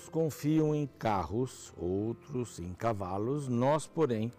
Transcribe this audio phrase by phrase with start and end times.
[0.00, 4.32] Uns confiam em carros, outros em cavalos, nós, porém,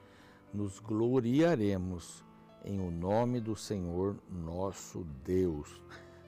[0.52, 2.26] nos gloriaremos
[2.66, 5.80] em o nome do Senhor nosso Deus.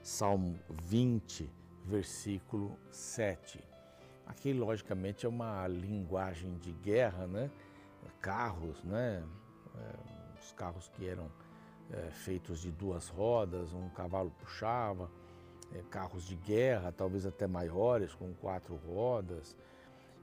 [0.04, 1.50] Salmo 20,
[1.84, 3.58] versículo 7.
[4.24, 7.50] Aqui, logicamente, é uma linguagem de guerra, né?
[8.20, 9.24] Carros, né?
[9.74, 11.28] É, os carros que eram
[11.90, 15.10] é, feitos de duas rodas, um cavalo puxava,
[15.74, 19.56] é, carros de guerra, talvez até maiores, com quatro rodas,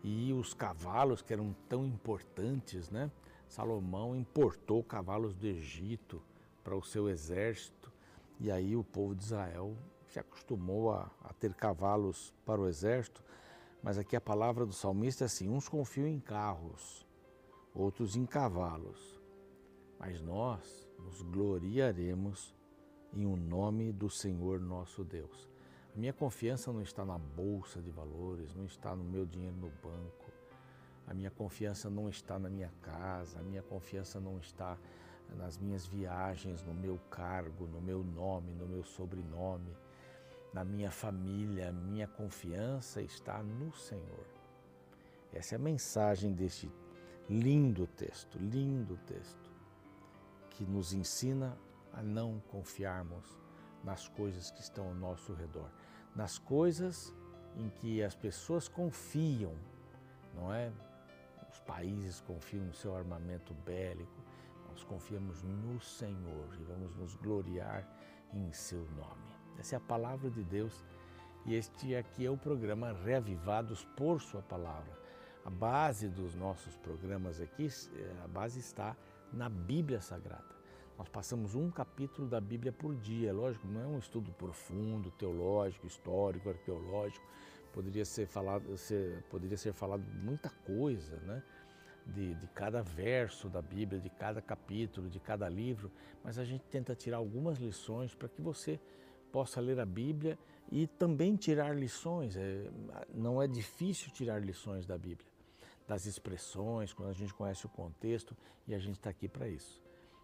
[0.04, 3.12] e os cavalos que eram tão importantes, né?
[3.48, 6.22] Salomão importou cavalos do Egito
[6.64, 7.92] para o seu exército,
[8.40, 9.76] e aí o povo de Israel
[10.08, 13.24] se acostumou a, a ter cavalos para o exército,
[13.84, 17.06] mas aqui a palavra do salmista é assim: uns confiam em carros,
[17.74, 19.22] outros em cavalos,
[20.00, 22.56] mas nós nos gloriaremos
[23.14, 25.50] em o um nome do Senhor nosso Deus.
[25.96, 29.70] A minha confiança não está na bolsa de valores, não está no meu dinheiro no
[29.70, 30.32] banco,
[31.06, 34.78] a minha confiança não está na minha casa, a minha confiança não está
[35.36, 39.76] nas minhas viagens, no meu cargo, no meu nome, no meu sobrenome,
[40.54, 41.70] na minha família.
[41.70, 44.26] A minha confiança está no Senhor.
[45.34, 46.72] Essa é a mensagem deste
[47.30, 49.50] lindo texto, lindo texto,
[50.50, 51.58] que nos ensina
[51.94, 53.38] a não confiarmos
[53.84, 55.70] nas coisas que estão ao nosso redor,
[56.16, 57.14] nas coisas
[57.56, 59.56] em que as pessoas confiam,
[60.34, 60.72] não é?
[61.52, 64.22] Os países confiam no seu armamento bélico,
[64.70, 67.86] nós confiamos no Senhor e vamos nos gloriar
[68.34, 69.36] em seu nome.
[69.60, 70.86] Essa é a palavra de Deus
[71.46, 74.98] e este aqui é o programa Reavivados por Sua Palavra.
[75.44, 77.68] A base dos nossos programas aqui,
[78.24, 78.96] a base está
[79.34, 80.61] na Bíblia Sagrada.
[80.98, 85.88] Nós passamos um capítulo da Bíblia por dia, lógico, não é um estudo profundo, teológico,
[85.88, 87.26] histórico, arqueológico.
[87.74, 91.42] Poderia ser falado, ser, poderia ser falado muita coisa, né?
[92.06, 95.92] De, de cada verso da Bíblia, de cada capítulo, de cada livro,
[96.24, 98.80] mas a gente tenta tirar algumas lições para que você
[99.32, 100.38] possa ler a Bíblia
[100.72, 102.36] e também tirar lições.
[102.36, 102.70] É,
[103.14, 105.30] não é difícil tirar lições da Bíblia,
[105.88, 108.36] das expressões, quando a gente conhece o contexto
[108.68, 109.82] e a gente está aqui para isso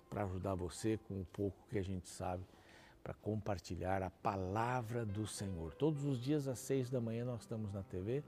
[0.09, 2.43] para ajudar você com o pouco que a gente sabe,
[3.03, 5.73] para compartilhar a palavra do Senhor.
[5.73, 8.23] Todos os dias às seis da manhã nós estamos na TV,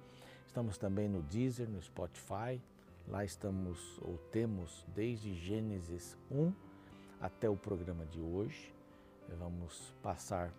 [0.47, 2.62] estamos também no Deezer, no Spotify.
[3.07, 6.53] Lá estamos ou temos desde Gênesis 1
[7.19, 8.73] até o programa de hoje.
[9.38, 10.53] Vamos passar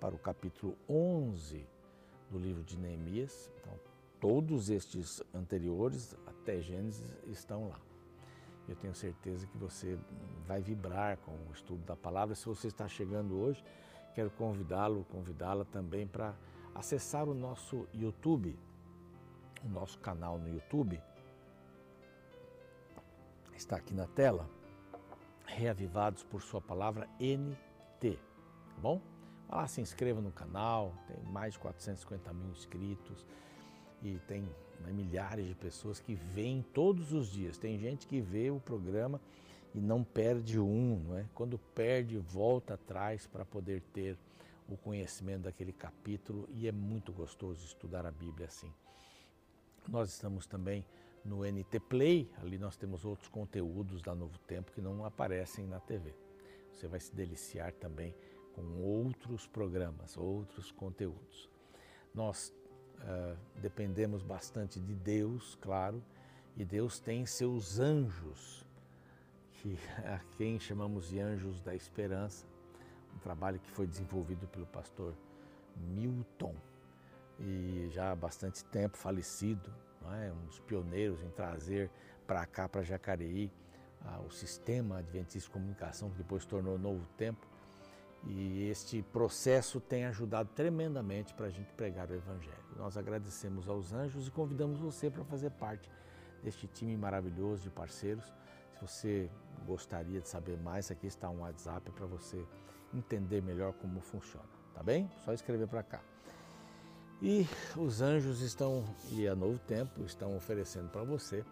[0.00, 1.66] para o capítulo 11
[2.30, 3.50] do livro de Neemias.
[3.60, 3.72] Então,
[4.20, 7.85] todos estes anteriores até Gênesis estão lá.
[8.68, 9.98] Eu tenho certeza que você
[10.46, 12.34] vai vibrar com o estudo da palavra.
[12.34, 13.64] Se você está chegando hoje,
[14.14, 16.34] quero convidá-lo, convidá-la também para
[16.74, 18.58] acessar o nosso YouTube,
[19.64, 21.00] o nosso canal no YouTube.
[23.54, 24.48] Está aqui na tela,
[25.46, 29.00] Reavivados por Sua Palavra NT, tá bom?
[29.48, 33.24] Vá lá, se inscreva no canal, tem mais de 450 mil inscritos
[34.14, 34.42] e tem
[34.80, 37.58] né, milhares de pessoas que veem todos os dias.
[37.58, 39.20] Tem gente que vê o programa
[39.74, 41.26] e não perde um, não é?
[41.34, 44.16] Quando perde, volta atrás para poder ter
[44.68, 48.72] o conhecimento daquele capítulo e é muito gostoso estudar a Bíblia assim.
[49.88, 50.84] Nós estamos também
[51.24, 55.80] no NT Play, ali nós temos outros conteúdos da Novo Tempo que não aparecem na
[55.80, 56.14] TV.
[56.72, 58.14] Você vai se deliciar também
[58.54, 61.48] com outros programas, outros conteúdos.
[62.14, 62.52] Nós
[63.02, 66.02] uh, dependemos bastante de Deus, claro,
[66.56, 68.64] e Deus tem seus anjos,
[69.52, 72.46] que, a quem chamamos de anjos da esperança,
[73.14, 75.14] um trabalho que foi desenvolvido pelo pastor
[75.76, 76.54] Milton,
[77.38, 79.70] e já há bastante tempo falecido,
[80.20, 80.32] é?
[80.32, 81.90] um dos pioneiros em trazer
[82.26, 83.50] para cá, para Jacareí,
[84.04, 87.46] uh, o sistema Adventista de Comunicação, que depois tornou Novo Tempo,
[88.28, 92.56] e este processo tem ajudado tremendamente para a gente pregar o Evangelho.
[92.76, 95.88] Nós agradecemos aos anjos e convidamos você para fazer parte
[96.42, 98.24] deste time maravilhoso de parceiros.
[98.74, 99.30] Se você
[99.64, 102.44] gostaria de saber mais, aqui está um WhatsApp para você
[102.92, 105.10] entender melhor como funciona, tá bem?
[105.24, 106.00] Só escrever para cá.
[107.22, 107.46] E
[107.76, 111.44] os anjos estão, e a Novo Tempo, estão oferecendo para você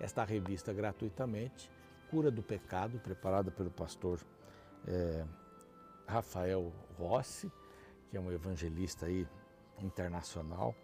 [0.00, 1.70] esta revista gratuitamente,
[2.10, 4.20] Cura do Pecado, preparada pelo pastor
[4.86, 5.24] é,
[6.12, 7.50] Rafael Rossi,
[8.10, 9.26] que é um evangelista aí
[9.80, 10.74] internacional,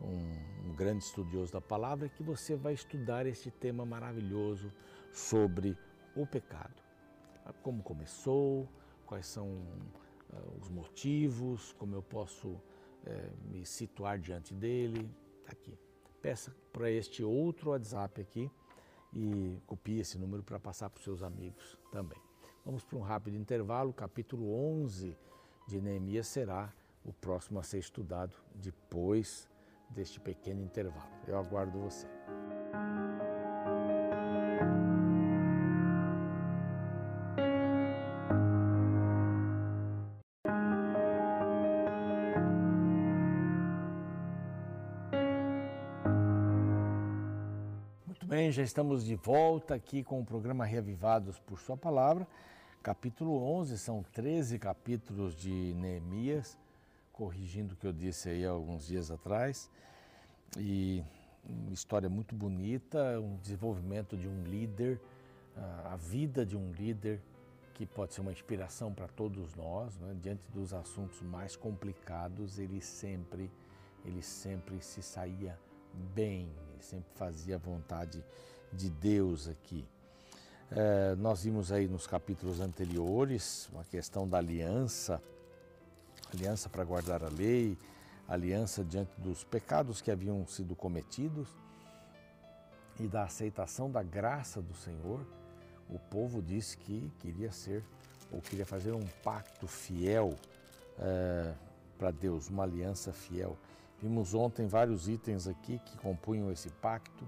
[0.00, 4.72] um, um, grande estudioso da palavra, que você vai estudar este tema maravilhoso
[5.12, 5.78] sobre
[6.16, 6.82] o pecado.
[7.62, 8.68] Como começou,
[9.06, 12.60] quais são uh, os motivos, como eu posso uh,
[13.50, 15.08] me situar diante dele.
[15.44, 15.78] Tá aqui.
[16.20, 18.50] Peça para este outro WhatsApp aqui
[19.12, 22.27] e copie esse número para passar para os seus amigos também.
[22.68, 23.94] Vamos para um rápido intervalo.
[23.94, 25.16] Capítulo 11
[25.66, 26.70] de Neemias será
[27.02, 29.48] o próximo a ser estudado depois
[29.88, 31.08] deste pequeno intervalo.
[31.26, 32.06] Eu aguardo você.
[48.06, 52.28] Muito bem, já estamos de volta aqui com o programa Reavivados por Sua Palavra.
[52.88, 56.56] Capítulo 11, são 13 capítulos de Neemias
[57.12, 59.70] corrigindo o que eu disse aí alguns dias atrás.
[60.56, 61.04] E
[61.46, 64.98] uma história muito bonita, um desenvolvimento de um líder,
[65.84, 67.20] a vida de um líder
[67.74, 70.16] que pode ser uma inspiração para todos nós, né?
[70.22, 73.50] diante dos assuntos mais complicados, ele sempre,
[74.02, 75.58] ele sempre se saía
[76.14, 76.50] bem,
[76.80, 78.24] sempre fazia a vontade
[78.72, 79.86] de Deus aqui.
[80.70, 85.22] É, nós vimos aí nos capítulos anteriores uma questão da aliança,
[86.32, 87.76] aliança para guardar a lei,
[88.28, 91.48] aliança diante dos pecados que haviam sido cometidos
[93.00, 95.26] e da aceitação da graça do Senhor,
[95.88, 97.82] o povo disse que queria ser
[98.30, 100.34] ou queria fazer um pacto fiel
[100.98, 101.54] é,
[101.96, 103.56] para Deus, uma aliança fiel.
[104.02, 107.24] Vimos ontem vários itens aqui que compunham esse pacto,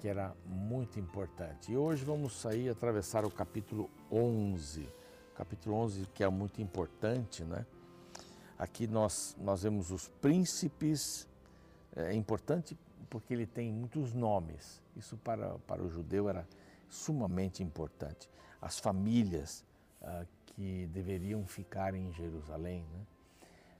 [0.00, 1.70] que era muito importante.
[1.70, 4.88] E hoje vamos sair atravessar o capítulo 11.
[5.36, 7.66] Capítulo 11 que é muito importante, né?
[8.58, 11.28] Aqui nós, nós vemos os príncipes,
[11.94, 12.76] é importante
[13.10, 14.80] porque ele tem muitos nomes.
[14.96, 16.48] Isso para, para o judeu era
[16.88, 18.28] sumamente importante.
[18.60, 19.64] As famílias
[20.02, 22.86] ah, que deveriam ficar em Jerusalém.
[22.92, 23.06] Né?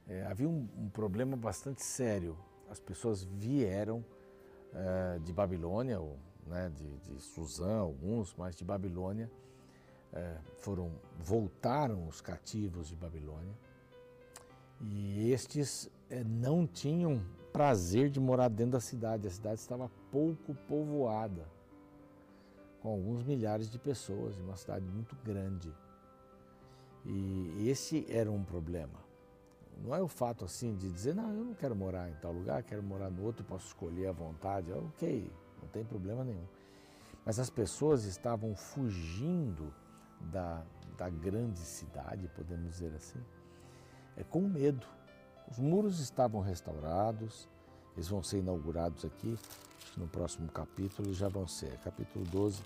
[0.09, 2.37] É, havia um, um, problema bastante sério.
[2.69, 4.05] As pessoas vieram
[4.75, 9.31] é, de Babilônia, ou, né, de, de Suzã, alguns, mas de Babilônia,
[10.13, 13.55] é, foram voltaram os cativos de Babilônia
[14.81, 17.23] e estes é, não tinham
[17.53, 19.27] prazer de morar dentro da cidade.
[19.27, 21.47] A cidade estava pouco povoada,
[22.81, 25.73] com alguns milhares de pessoas, uma cidade muito grande.
[27.05, 29.10] E esse era um problema.
[29.81, 32.63] Não é o fato assim de dizer, não, eu não quero morar em tal lugar,
[32.63, 34.71] quero morar no outro, posso escolher à vontade.
[34.73, 35.31] Ok,
[35.61, 36.47] não tem problema nenhum.
[37.25, 39.73] Mas as pessoas estavam fugindo
[40.21, 40.63] da,
[40.97, 43.21] da grande cidade, podemos dizer assim
[44.21, 44.87] é com medo.
[45.51, 47.49] Os muros estavam restaurados,
[47.95, 49.37] eles vão ser inaugurados aqui,
[49.97, 52.63] no próximo capítulo já vão ser, capítulo 12,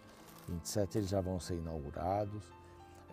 [0.49, 2.43] 27, eles já vão ser inaugurados.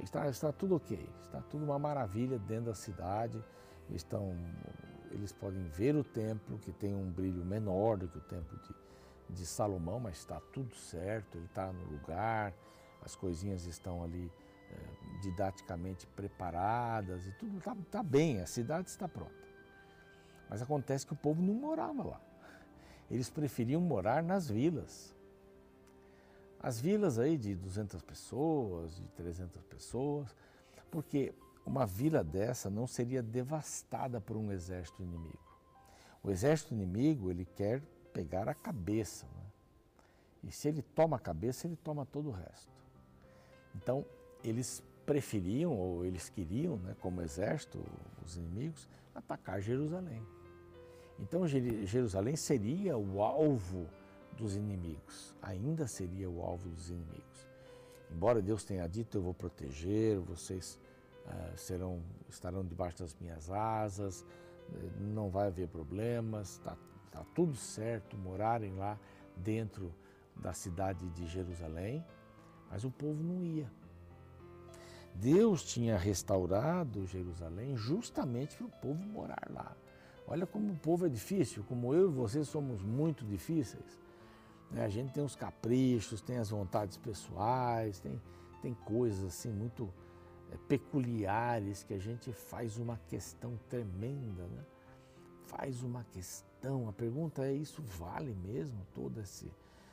[0.01, 3.41] Está, está tudo ok, está tudo uma maravilha dentro da cidade.
[3.89, 4.35] Estão,
[5.11, 9.35] eles podem ver o templo, que tem um brilho menor do que o templo de,
[9.35, 12.53] de Salomão, mas está tudo certo, ele está no lugar,
[13.01, 14.31] as coisinhas estão ali
[14.69, 19.41] é, didaticamente preparadas e tudo está tá bem, a cidade está pronta.
[20.49, 22.21] Mas acontece que o povo não morava lá.
[23.09, 25.15] Eles preferiam morar nas vilas.
[26.61, 30.35] As vilas aí de 200 pessoas, de 300 pessoas,
[30.91, 31.33] porque
[31.65, 35.39] uma vila dessa não seria devastada por um exército inimigo.
[36.23, 37.81] O exército inimigo, ele quer
[38.13, 39.25] pegar a cabeça.
[39.25, 39.43] Né?
[40.45, 42.71] E se ele toma a cabeça, ele toma todo o resto.
[43.75, 44.05] Então,
[44.43, 47.83] eles preferiam ou eles queriam, né, como exército,
[48.23, 50.25] os inimigos, atacar Jerusalém.
[51.19, 53.87] Então Jerusalém seria o alvo
[54.35, 57.47] dos inimigos, ainda seria o alvo dos inimigos.
[58.11, 60.79] Embora Deus tenha dito, eu vou proteger, vocês
[61.25, 64.25] uh, serão, estarão debaixo das minhas asas,
[64.99, 66.77] não vai haver problemas, está
[67.11, 68.97] tá tudo certo morarem lá
[69.35, 69.93] dentro
[70.35, 72.05] da cidade de Jerusalém,
[72.69, 73.69] mas o povo não ia.
[75.13, 79.75] Deus tinha restaurado Jerusalém justamente para o povo morar lá.
[80.25, 83.99] Olha como o povo é difícil, como eu e você somos muito difíceis.
[84.71, 84.85] Né?
[84.85, 88.21] A gente tem os caprichos, tem as vontades pessoais, tem,
[88.61, 89.93] tem coisas assim muito
[90.67, 94.63] peculiares que a gente faz uma questão tremenda, né?
[95.45, 96.87] Faz uma questão.
[96.87, 99.51] A pergunta é: isso vale mesmo todo esse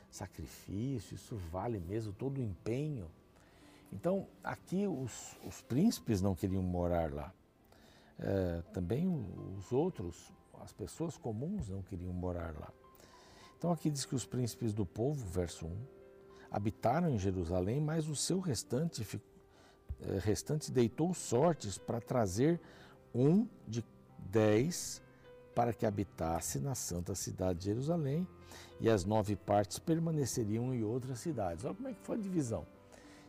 [0.09, 1.15] sacrifício?
[1.15, 3.09] Isso vale mesmo todo o empenho?
[3.91, 7.33] Então, aqui os, os príncipes não queriam morar lá.
[8.19, 9.07] É, também
[9.57, 12.71] os outros, as pessoas comuns não queriam morar lá.
[13.57, 15.77] Então, aqui diz que os príncipes do povo, verso 1,
[16.51, 19.19] habitaram em Jerusalém, mas o seu restante, é,
[20.21, 22.59] restante deitou sortes para trazer
[23.13, 23.83] um de
[24.17, 25.01] dez
[25.53, 28.25] para que habitasse na santa cidade de Jerusalém,
[28.79, 31.65] e as nove partes permaneceriam em outras cidades.
[31.65, 32.65] Olha como é que foi a divisão.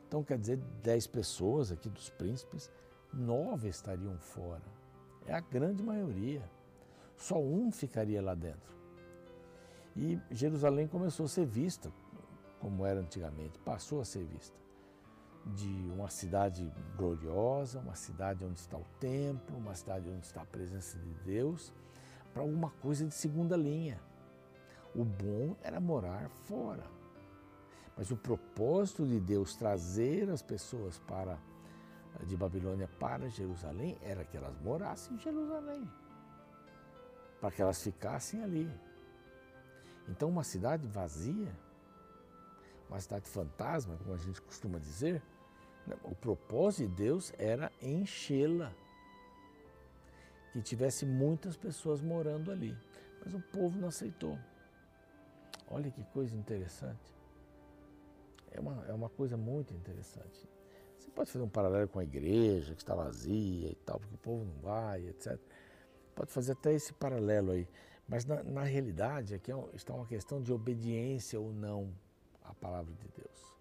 [0.07, 2.71] Então quer dizer, dez pessoas aqui dos príncipes,
[3.13, 4.63] nove estariam fora.
[5.27, 6.43] É a grande maioria.
[7.17, 8.77] Só um ficaria lá dentro.
[9.97, 11.93] E Jerusalém começou a ser vista,
[12.61, 14.61] como era antigamente, passou a ser vista
[15.47, 20.47] de uma cidade gloriosa, uma cidade onde está o templo, uma cidade onde está a
[20.47, 21.73] presença de Deus,
[22.33, 24.01] para alguma coisa de segunda linha.
[24.95, 26.85] O bom era morar fora.
[27.97, 31.39] Mas o propósito de Deus trazer as pessoas para
[32.27, 35.89] de Babilônia para Jerusalém era que elas morassem em Jerusalém,
[37.41, 38.71] para que elas ficassem ali.
[40.09, 41.53] Então, uma cidade vazia,
[42.91, 45.23] uma cidade fantasma, como a gente costuma dizer,
[45.87, 48.73] né, o propósito de Deus era enchê-la,
[50.53, 52.77] que tivesse muitas pessoas morando ali.
[53.25, 54.37] Mas o povo não aceitou.
[55.69, 57.15] Olha que coisa interessante.
[58.51, 60.49] É uma, é uma coisa muito interessante.
[60.99, 64.19] Você pode fazer um paralelo com a igreja que está vazia e tal, porque o
[64.19, 65.39] povo não vai, etc.
[66.17, 67.69] Pode fazer até esse paralelo aí.
[68.09, 71.95] Mas na, na realidade, aqui é está uma questão de obediência ou não
[72.51, 73.55] à palavra de Deus.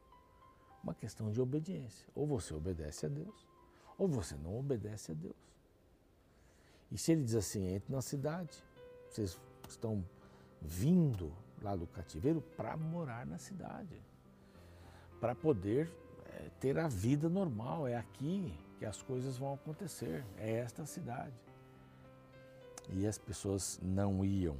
[0.83, 2.07] Uma questão de obediência.
[2.15, 3.47] Ou você obedece a Deus,
[3.97, 5.35] ou você não obedece a Deus.
[6.91, 8.57] E se ele diz assim, entre na cidade,
[9.09, 10.03] vocês estão
[10.61, 11.31] vindo
[11.61, 14.01] lá do cativeiro para morar na cidade,
[15.19, 15.91] para poder
[16.25, 17.87] é, ter a vida normal.
[17.87, 21.33] É aqui que as coisas vão acontecer, é esta cidade.
[22.91, 24.57] E as pessoas não iam.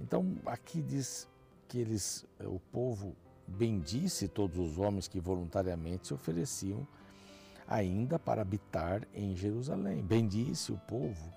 [0.00, 1.28] Então aqui diz
[1.68, 3.14] que eles, o povo
[3.46, 6.86] bendisse todos os homens que voluntariamente se ofereciam
[7.66, 10.02] ainda para habitar em Jerusalém.
[10.02, 11.32] Bendisse o povo.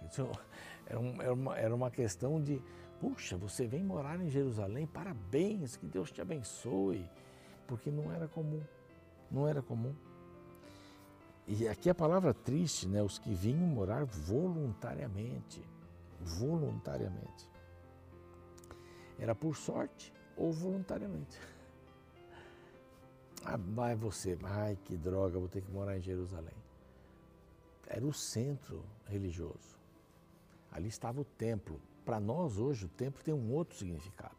[0.86, 2.62] Era, uma, era uma questão de,
[3.00, 7.06] puxa, você vem morar em Jerusalém, parabéns, que Deus te abençoe.
[7.68, 8.62] Porque não era comum,
[9.30, 9.94] não era comum.
[11.48, 13.02] E aqui a palavra triste, né?
[13.02, 15.64] Os que vinham morar voluntariamente,
[16.20, 17.50] voluntariamente.
[19.18, 21.38] Era por sorte ou voluntariamente.
[23.46, 26.56] Ah, vai você, ai que droga, vou ter que morar em Jerusalém.
[27.88, 29.80] Era o centro religioso.
[30.72, 31.82] Ali estava o templo.
[32.06, 34.38] Para nós hoje o templo tem um outro significado.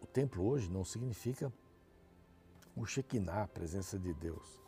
[0.00, 1.52] O templo hoje não significa
[2.74, 4.62] o Shekinah, a presença de Deus.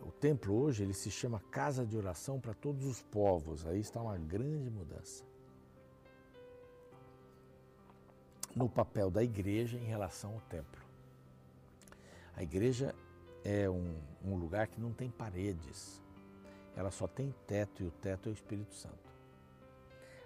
[0.00, 3.66] O templo hoje ele se chama casa de oração para todos os povos.
[3.66, 5.24] Aí está uma grande mudança.
[8.58, 10.82] No papel da igreja em relação ao templo.
[12.36, 12.92] A igreja
[13.44, 16.02] é um, um lugar que não tem paredes,
[16.74, 19.08] ela só tem teto e o teto é o Espírito Santo.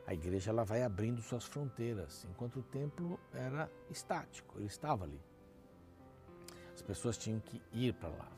[0.06, 5.20] A igreja ela vai abrindo suas fronteiras, enquanto o templo era estático, ele estava ali.
[6.74, 8.32] As pessoas tinham que ir para lá.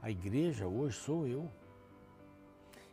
[0.00, 1.50] A igreja hoje sou eu.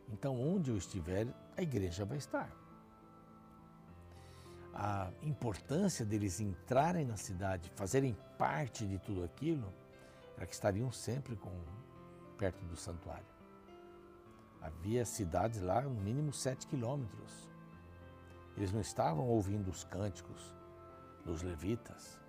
[0.10, 1.26] Então, onde eu estiver,
[1.56, 2.61] a igreja vai estar
[4.74, 9.72] a importância deles entrarem na cidade, fazerem parte de tudo aquilo,
[10.38, 11.52] era que estariam sempre com,
[12.38, 13.26] perto do santuário.
[14.62, 17.50] Havia cidades lá, no mínimo sete quilômetros.
[18.56, 20.56] Eles não estavam ouvindo os cânticos
[21.26, 22.20] dos levitas.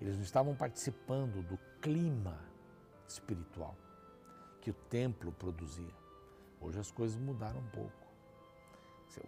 [0.00, 2.38] Eles não estavam participando do clima
[3.08, 3.76] espiritual
[4.60, 5.94] que o templo produzia.
[6.60, 8.05] Hoje as coisas mudaram um pouco.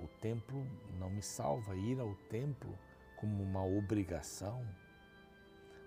[0.00, 0.66] O templo
[0.98, 1.74] não me salva.
[1.74, 2.76] Ir ao templo
[3.16, 4.66] como uma obrigação.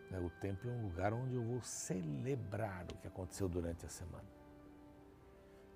[0.09, 0.19] Né?
[0.19, 4.27] O templo é um lugar onde eu vou celebrar o que aconteceu durante a semana.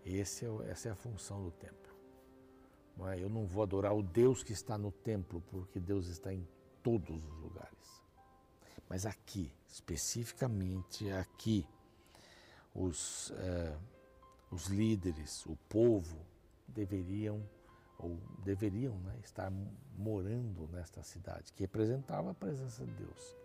[0.05, 1.95] É, essa é a função do templo.
[3.11, 3.21] É?
[3.21, 6.47] Eu não vou adorar o Deus que está no templo, porque Deus está em
[6.81, 8.03] todos os lugares.
[8.87, 11.67] Mas aqui, especificamente aqui,
[12.73, 13.77] os, eh,
[14.51, 16.17] os líderes, o povo,
[16.67, 17.41] deveriam
[17.97, 19.51] ou deveriam né, estar
[19.97, 23.35] morando nesta cidade, que representava a presença de Deus.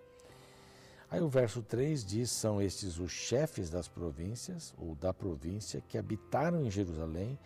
[1.11, 5.99] Aí o verso 3 diz: São estes os chefes das províncias, ou da província, que
[5.99, 7.39] habitaram em Jerusalém,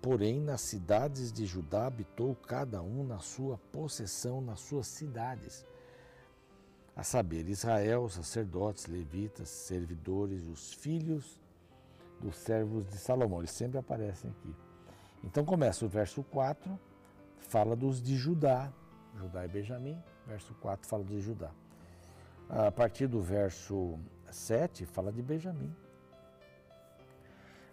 [0.00, 5.66] porém nas cidades de Judá habitou cada um na sua possessão, nas suas cidades.
[6.94, 11.40] A saber, Israel, sacerdotes, levitas, servidores, os filhos
[12.20, 13.38] dos servos de Salomão.
[13.38, 14.67] Eles sempre aparecem aqui.
[15.24, 16.78] Então começa o verso 4,
[17.38, 18.72] fala dos de Judá,
[19.16, 21.50] Judá e Benjamim, verso 4 fala de Judá.
[22.48, 23.98] A partir do verso
[24.30, 25.74] 7 fala de Benjamim.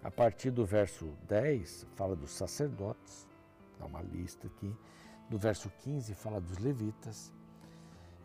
[0.03, 3.27] A partir do verso 10, fala dos sacerdotes,
[3.79, 4.71] dá uma lista aqui.
[5.29, 7.33] Do verso 15, fala dos levitas.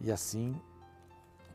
[0.00, 0.60] E assim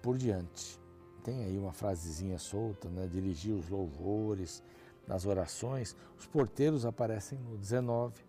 [0.02, 0.80] por diante.
[1.24, 3.06] Tem aí uma frasezinha solta, né?
[3.08, 4.64] Dirigir os louvores
[5.08, 5.96] nas orações.
[6.18, 8.24] Os porteiros aparecem no 19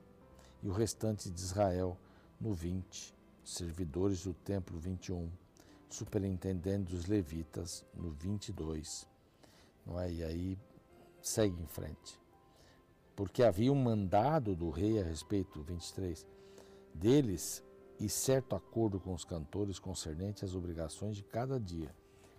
[0.63, 1.97] e o restante de Israel
[2.41, 3.15] no 20.
[3.45, 5.31] Servidores do templo 21.
[5.89, 9.09] Superintendente dos levitas no 22.
[9.87, 10.11] Não é?
[10.11, 10.59] E aí
[11.21, 12.21] segue em frente.
[13.15, 16.27] Porque havia um mandado do rei a respeito, 23,
[16.93, 17.63] deles
[17.99, 21.95] e certo acordo com os cantores concernente às obrigações de cada dia.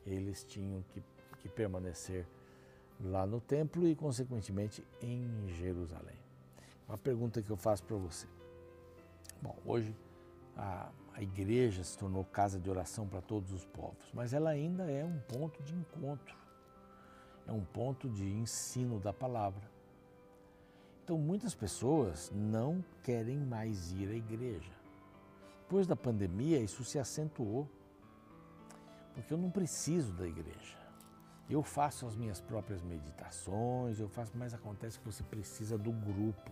[0.05, 1.03] Eles tinham que,
[1.39, 2.27] que permanecer
[2.99, 6.15] lá no templo e, consequentemente, em Jerusalém.
[6.87, 8.27] Uma pergunta que eu faço para você.
[9.41, 9.95] Bom, hoje
[10.55, 14.89] a, a igreja se tornou casa de oração para todos os povos, mas ela ainda
[14.89, 16.35] é um ponto de encontro,
[17.45, 19.69] é um ponto de ensino da palavra.
[21.03, 24.71] Então, muitas pessoas não querem mais ir à igreja.
[25.61, 27.67] Depois da pandemia, isso se acentuou,
[29.13, 30.77] porque eu não preciso da igreja.
[31.49, 36.51] Eu faço as minhas próprias meditações, eu faço, mas acontece que você precisa do grupo.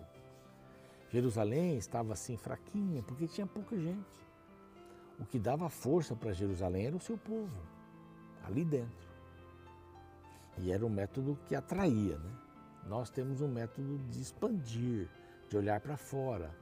[1.10, 4.25] Jerusalém estava assim fraquinha porque tinha pouca gente.
[5.20, 7.58] O que dava força para Jerusalém era o seu povo,
[8.44, 9.06] ali dentro.
[10.58, 12.32] E era um método que atraía, né?
[12.86, 15.10] Nós temos um método de expandir,
[15.50, 16.56] de olhar para fora,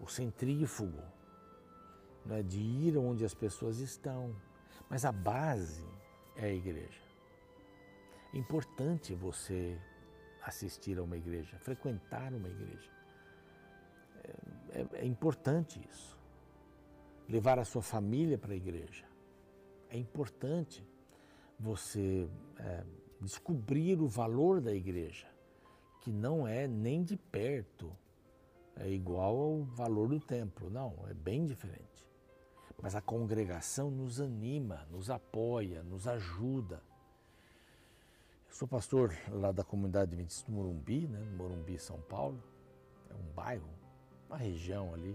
[0.00, 1.02] o centrífugo
[2.26, 4.34] né, de ir onde as pessoas estão.
[4.90, 5.86] Mas a base
[6.34, 7.05] é a igreja.
[8.32, 9.78] É importante você
[10.42, 12.90] assistir a uma igreja, frequentar uma igreja.
[14.24, 16.16] É, é, é importante isso.
[17.28, 19.04] Levar a sua família para a igreja.
[19.90, 20.86] É importante
[21.58, 22.84] você é,
[23.20, 25.26] descobrir o valor da igreja,
[26.00, 27.96] que não é nem de perto
[28.76, 32.06] é igual ao valor do templo, não, é bem diferente.
[32.80, 36.82] Mas a congregação nos anima, nos apoia, nos ajuda.
[38.56, 42.42] Sou pastor lá da comunidade Adventista do Morumbi, né, Morumbi, São Paulo.
[43.10, 43.68] É um bairro,
[44.26, 45.10] uma região ali.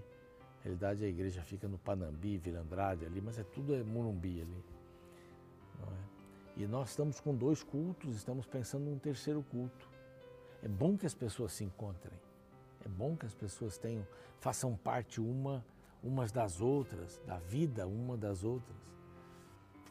[0.58, 4.42] Na realidade, a igreja fica no Panambi, Vila Andrade ali, mas é tudo é Morumbi
[4.42, 4.64] ali.
[5.82, 6.62] É?
[6.62, 9.90] E nós estamos com dois cultos, estamos pensando num terceiro culto.
[10.62, 12.20] É bom que as pessoas se encontrem.
[12.86, 14.06] É bom que as pessoas tenham,
[14.40, 15.66] façam parte uma
[16.04, 18.78] umas das outras, da vida uma das outras.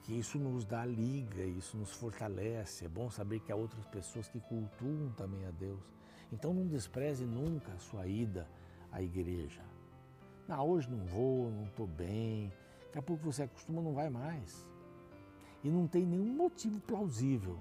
[0.01, 2.87] Porque isso nos dá liga, isso nos fortalece.
[2.87, 5.93] É bom saber que há outras pessoas que cultuam também a Deus.
[6.33, 8.49] Então não despreze nunca a sua ida
[8.91, 9.63] à igreja.
[10.49, 12.51] Não, hoje não vou, não estou bem.
[12.87, 14.67] Daqui a pouco você acostuma, não vai mais.
[15.63, 17.59] E não tem nenhum motivo plausível.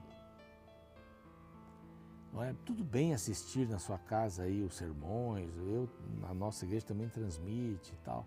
[2.32, 2.56] Não é?
[2.66, 5.90] Tudo bem assistir na sua casa aí os sermões, eu,
[6.24, 8.26] a nossa igreja também transmite e tal.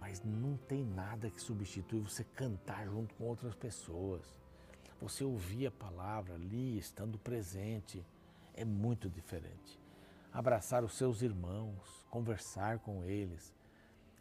[0.00, 4.22] Mas não tem nada que substitui você cantar junto com outras pessoas.
[4.98, 8.04] Você ouvir a palavra ali, estando presente,
[8.54, 9.78] é muito diferente.
[10.32, 13.54] Abraçar os seus irmãos, conversar com eles,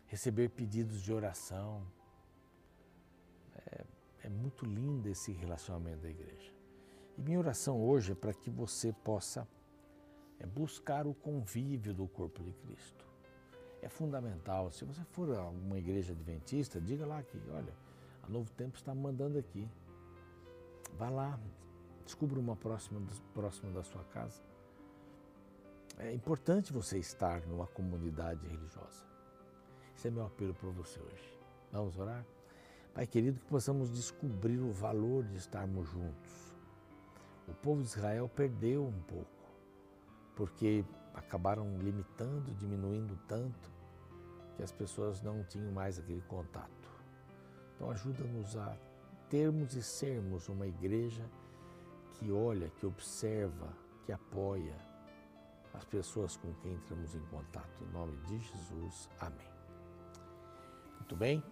[0.08, 1.82] receber pedidos de oração.
[3.56, 3.86] É,
[4.24, 6.54] é muito lindo esse relacionamento da igreja.
[7.18, 9.48] E minha oração hoje é para que você possa
[10.39, 13.09] é, buscar o convívio do corpo de Cristo
[13.82, 14.72] é fundamental.
[14.72, 17.74] Se você for a uma igreja adventista, diga lá que, olha,
[18.24, 19.68] a Novo Tempo está mandando aqui.
[20.98, 21.39] Vá lá,
[22.04, 23.02] descubra uma próxima,
[23.34, 24.42] próxima da sua casa.
[25.98, 29.06] É importante você estar numa comunidade religiosa.
[29.96, 31.38] Esse é meu apelo para você hoje.
[31.72, 32.26] Vamos orar?
[32.94, 36.54] Pai querido, que possamos descobrir o valor de estarmos juntos.
[37.48, 39.28] O povo de Israel perdeu um pouco,
[40.36, 43.72] porque acabaram limitando, diminuindo tanto
[44.56, 46.89] que as pessoas não tinham mais aquele contato.
[47.76, 48.76] Então ajuda-nos a
[49.30, 51.24] termos e sermos uma igreja
[52.13, 53.69] que olha, que observa,
[54.06, 54.76] que apoia
[55.74, 57.84] as pessoas com quem entramos em contato.
[57.84, 59.48] Em nome de Jesus, amém.
[60.95, 61.43] Muito bem,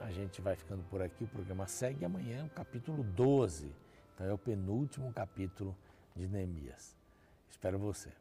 [0.00, 1.24] a gente vai ficando por aqui.
[1.24, 3.74] O programa segue amanhã, o capítulo 12.
[4.14, 5.76] Então é o penúltimo capítulo
[6.14, 6.94] de Neemias.
[7.48, 8.12] Espero você.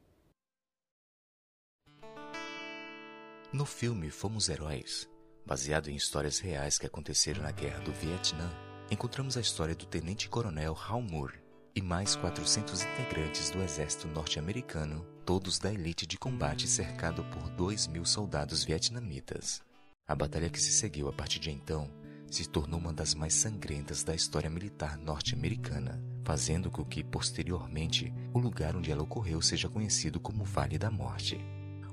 [3.53, 5.09] No filme Fomos Heróis,
[5.45, 8.49] baseado em histórias reais que aconteceram na Guerra do Vietnã,
[8.89, 11.43] encontramos a história do tenente-coronel Hal Moore
[11.75, 17.87] e mais 400 integrantes do exército norte-americano, todos da elite de combate cercado por 2
[17.87, 19.61] mil soldados vietnamitas.
[20.07, 21.91] A batalha que se seguiu a partir de então
[22.29, 28.39] se tornou uma das mais sangrentas da história militar norte-americana, fazendo com que, posteriormente, o
[28.39, 31.37] lugar onde ela ocorreu seja conhecido como Vale da Morte.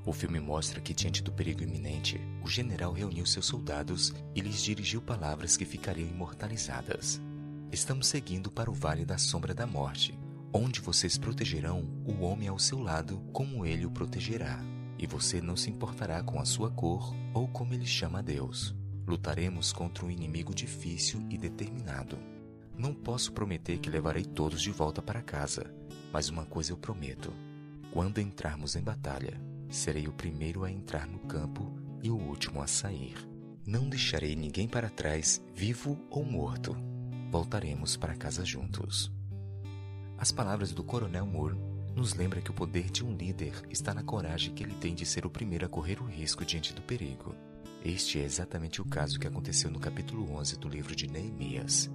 [0.09, 4.63] O filme mostra que, diante do perigo iminente, o general reuniu seus soldados e lhes
[4.63, 7.21] dirigiu palavras que ficariam imortalizadas.
[7.71, 10.19] Estamos seguindo para o Vale da Sombra da Morte,
[10.51, 14.59] onde vocês protegerão o homem ao seu lado como ele o protegerá,
[14.99, 18.75] e você não se importará com a sua cor ou como ele chama a Deus.
[19.07, 22.19] Lutaremos contra um inimigo difícil e determinado.
[22.75, 25.71] Não posso prometer que levarei todos de volta para casa,
[26.11, 27.31] mas uma coisa eu prometo:
[27.93, 32.67] quando entrarmos em batalha, serei o primeiro a entrar no campo e o último a
[32.67, 33.17] sair.
[33.67, 36.77] Não deixarei ninguém para trás, vivo ou morto
[37.31, 39.13] voltaremos para casa juntos.
[40.17, 41.59] As palavras do Coronel Moore
[41.95, 45.05] nos lembram que o poder de um líder está na coragem que ele tem de
[45.05, 47.35] ser o primeiro a correr o risco diante do perigo.
[47.85, 51.91] Este é exatamente o caso que aconteceu no capítulo 11 do livro de Neemias.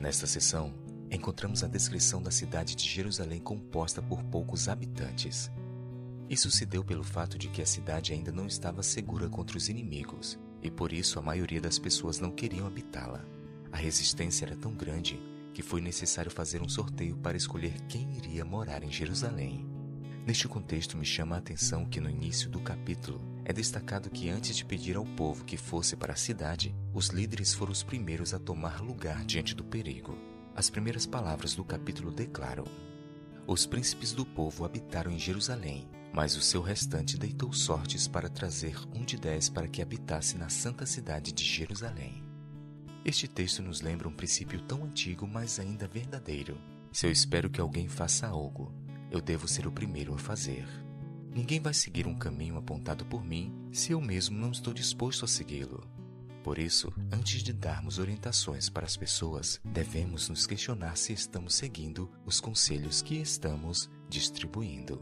[0.00, 0.74] Nesta sessão,
[1.10, 5.50] encontramos a descrição da cidade de Jerusalém composta por poucos habitantes.
[6.28, 9.68] Isso se deu pelo fato de que a cidade ainda não estava segura contra os
[9.68, 13.24] inimigos, e por isso a maioria das pessoas não queriam habitá-la.
[13.72, 15.18] A resistência era tão grande
[15.54, 19.66] que foi necessário fazer um sorteio para escolher quem iria morar em Jerusalém.
[20.26, 24.54] Neste contexto, me chama a atenção que no início do capítulo é destacado que antes
[24.54, 28.38] de pedir ao povo que fosse para a cidade, os líderes foram os primeiros a
[28.38, 30.18] tomar lugar diante do perigo.
[30.54, 32.66] As primeiras palavras do capítulo declaram:
[33.46, 38.76] Os príncipes do povo habitaram em Jerusalém, mas o seu restante deitou sortes para trazer
[38.94, 42.24] um de dez para que habitasse na santa cidade de Jerusalém.
[43.04, 46.58] Este texto nos lembra um princípio tão antigo, mas ainda verdadeiro.
[46.92, 48.72] Se eu espero que alguém faça algo,
[49.10, 50.66] eu devo ser o primeiro a fazer.
[51.34, 55.28] Ninguém vai seguir um caminho apontado por mim se eu mesmo não estou disposto a
[55.28, 55.86] segui-lo.
[56.42, 62.10] Por isso, antes de darmos orientações para as pessoas, devemos nos questionar se estamos seguindo
[62.24, 65.00] os conselhos que estamos distribuindo.